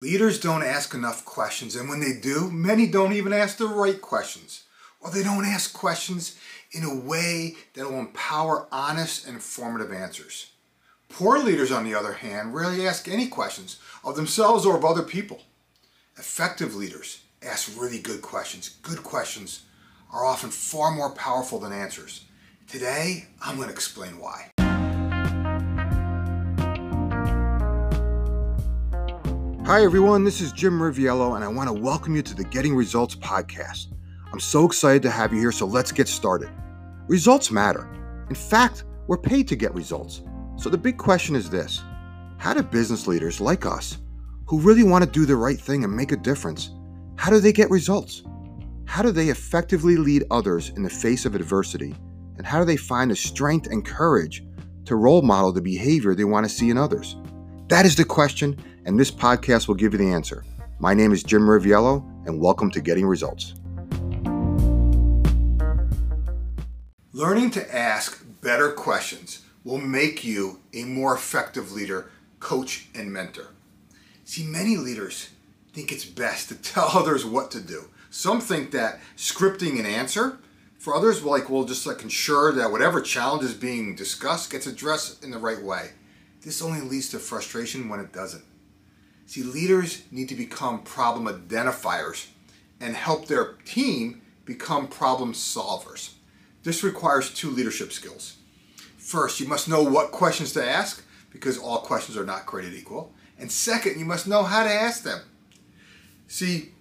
[0.00, 4.00] Leaders don't ask enough questions, and when they do, many don't even ask the right
[4.00, 4.62] questions.
[5.00, 6.38] Or they don't ask questions
[6.70, 10.52] in a way that will empower honest and informative answers.
[11.08, 15.02] Poor leaders, on the other hand, rarely ask any questions of themselves or of other
[15.02, 15.42] people.
[16.16, 18.76] Effective leaders ask really good questions.
[18.82, 19.64] Good questions
[20.12, 22.24] are often far more powerful than answers.
[22.68, 24.52] Today, I'm going to explain why.
[29.68, 30.24] Hi, everyone.
[30.24, 33.88] This is Jim Riviello, and I want to welcome you to the Getting Results podcast.
[34.32, 36.48] I'm so excited to have you here, so let's get started.
[37.06, 37.86] Results matter.
[38.30, 40.22] In fact, we're paid to get results.
[40.56, 41.82] So the big question is this
[42.38, 43.98] How do business leaders like us,
[44.46, 46.70] who really want to do the right thing and make a difference,
[47.16, 48.22] how do they get results?
[48.86, 51.94] How do they effectively lead others in the face of adversity?
[52.38, 54.42] And how do they find the strength and courage
[54.86, 57.16] to role model the behavior they want to see in others?
[57.68, 58.56] That is the question,
[58.88, 60.46] and this podcast will give you the answer.
[60.78, 63.52] My name is Jim Riviello, and welcome to Getting Results.
[67.12, 73.48] Learning to ask better questions will make you a more effective leader, coach, and mentor.
[74.24, 75.28] See, many leaders
[75.74, 77.90] think it's best to tell others what to do.
[78.08, 80.38] Some think that scripting an answer
[80.78, 85.22] for others, like will just like ensure that whatever challenge is being discussed gets addressed
[85.22, 85.90] in the right way.
[86.40, 88.44] This only leads to frustration when it doesn't.
[89.28, 92.28] See, leaders need to become problem identifiers
[92.80, 96.14] and help their team become problem solvers.
[96.62, 98.38] This requires two leadership skills.
[98.96, 103.12] First, you must know what questions to ask because all questions are not created equal.
[103.38, 105.20] And second, you must know how to ask them.
[106.26, 106.72] See,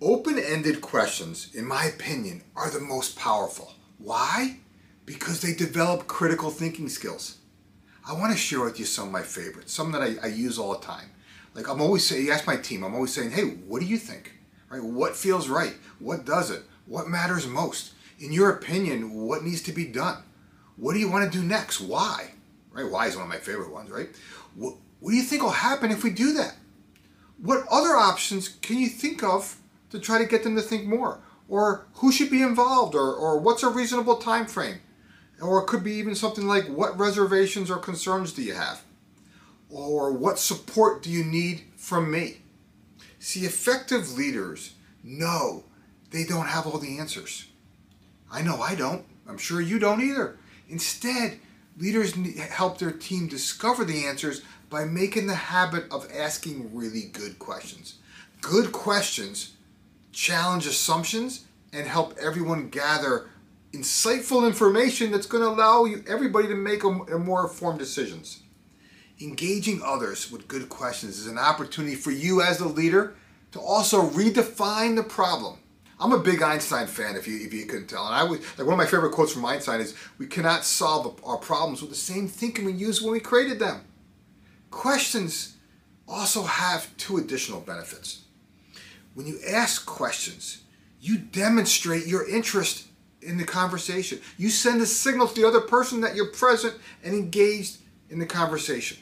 [0.00, 3.74] open ended questions, in my opinion, are the most powerful.
[3.98, 4.58] Why?
[5.04, 7.38] Because they develop critical thinking skills.
[8.04, 10.58] I want to share with you some of my favorites, some that I, I use
[10.58, 11.10] all the time.
[11.56, 13.96] Like I'm always saying, you ask my team, I'm always saying, hey, what do you
[13.96, 14.34] think?
[14.68, 14.82] Right?
[14.82, 15.74] What feels right?
[15.98, 16.62] What doesn't?
[16.84, 17.94] What matters most?
[18.18, 20.22] In your opinion, what needs to be done?
[20.76, 21.80] What do you want to do next?
[21.80, 22.32] Why?
[22.70, 22.88] Right?
[22.88, 24.08] Why is one of my favorite ones, right?
[24.54, 26.56] What, what do you think will happen if we do that?
[27.38, 29.56] What other options can you think of
[29.90, 31.20] to try to get them to think more?
[31.48, 32.94] Or who should be involved?
[32.94, 34.80] Or, or what's a reasonable time frame?
[35.40, 38.82] Or it could be even something like what reservations or concerns do you have?
[39.70, 42.38] Or what support do you need from me?
[43.18, 45.64] See, effective leaders know
[46.10, 47.46] they don't have all the answers.
[48.30, 49.04] I know I don't.
[49.28, 50.38] I'm sure you don't either.
[50.68, 51.38] Instead,
[51.78, 57.38] leaders help their team discover the answers by making the habit of asking really good
[57.38, 57.96] questions.
[58.40, 59.52] Good questions
[60.16, 61.44] challenge assumptions
[61.74, 63.28] and help everyone gather
[63.72, 68.42] insightful information that's going to allow you, everybody to make a, a more informed decisions.
[69.20, 73.14] Engaging others with good questions is an opportunity for you as a leader
[73.52, 75.58] to also redefine the problem.
[75.98, 78.04] I'm a big Einstein fan, if you if you couldn't tell.
[78.04, 81.18] And I was like one of my favorite quotes from Einstein is, "We cannot solve
[81.24, 83.80] our problems with the same thinking we used when we created them."
[84.70, 85.54] Questions
[86.06, 88.20] also have two additional benefits.
[89.14, 90.58] When you ask questions,
[91.00, 92.84] you demonstrate your interest
[93.22, 94.20] in the conversation.
[94.36, 97.78] You send a signal to the other person that you're present and engaged
[98.10, 98.98] in the conversation.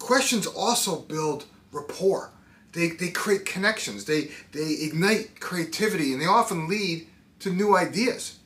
[0.00, 2.32] Questions also build rapport.
[2.72, 4.06] They, they create connections.
[4.06, 7.06] They, they ignite creativity and they often lead
[7.40, 8.38] to new ideas.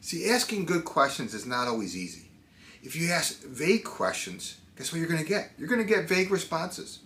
[0.00, 2.28] See, asking good questions is not always easy.
[2.82, 5.52] If you ask vague questions, guess what you're going to get?
[5.56, 6.98] You're going to get vague responses.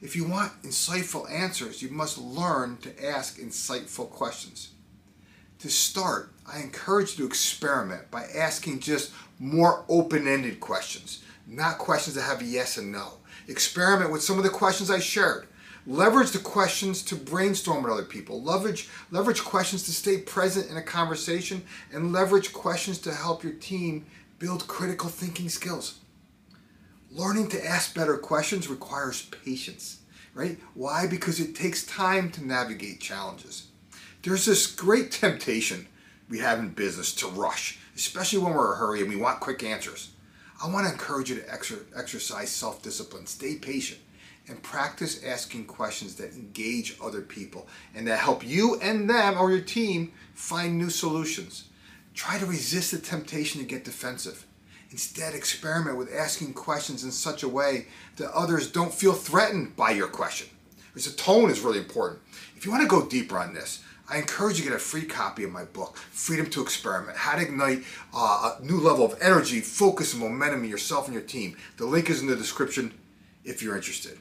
[0.00, 4.70] If you want insightful answers, you must learn to ask insightful questions.
[5.60, 12.14] To start, I encourage you to experiment by asking just more open-ended questions, not questions
[12.14, 13.14] that have a yes and no.
[13.48, 15.48] Experiment with some of the questions I shared.
[15.86, 18.42] Leverage the questions to brainstorm with other people.
[18.42, 23.54] Leverage, leverage questions to stay present in a conversation and leverage questions to help your
[23.54, 24.04] team
[24.38, 26.00] build critical thinking skills.
[27.10, 30.00] Learning to ask better questions requires patience,
[30.34, 30.58] right?
[30.74, 31.06] Why?
[31.06, 33.68] Because it takes time to navigate challenges.
[34.22, 35.88] There's this great temptation
[36.28, 39.40] we have in business to rush, especially when we're in a hurry and we want
[39.40, 40.10] quick answers.
[40.62, 44.00] I want to encourage you to exer- exercise self discipline, stay patient,
[44.48, 49.50] and practice asking questions that engage other people and that help you and them or
[49.50, 51.68] your team find new solutions.
[52.14, 54.44] Try to resist the temptation to get defensive.
[54.90, 59.90] Instead, experiment with asking questions in such a way that others don't feel threatened by
[59.90, 60.48] your question.
[60.88, 62.20] Because the tone is really important.
[62.56, 65.04] If you want to go deeper on this, I encourage you to get a free
[65.04, 67.84] copy of my book, Freedom to Experiment How to Ignite
[68.14, 71.58] uh, a New Level of Energy, Focus, and Momentum in Yourself and Your Team.
[71.76, 72.94] The link is in the description
[73.44, 74.18] if you're interested.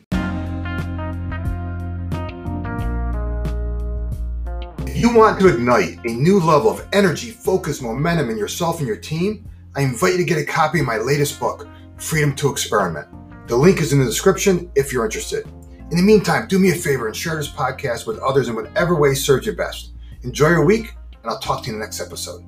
[4.86, 8.88] If you want to ignite a new level of energy, focus, momentum in yourself and
[8.90, 12.52] your team, I invite you to get a copy of my latest book, Freedom to
[12.52, 13.08] Experiment.
[13.48, 15.48] The link is in the description if you're interested.
[15.90, 18.94] In the meantime, do me a favor and share this podcast with others in whatever
[18.96, 19.94] way serves you best.
[20.24, 20.94] Enjoy your week,
[21.24, 22.44] and I'll talk to you in the next episode.